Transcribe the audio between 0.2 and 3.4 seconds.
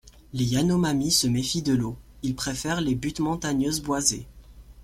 Les Yanomami se méfient de l'eau, ils préfèrent les buttes